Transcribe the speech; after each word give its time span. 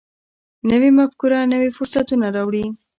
نوې 0.69 0.89
مفکوره 0.97 1.39
نوي 1.53 1.69
فرصتونه 1.77 2.27
راوړي 2.35 2.65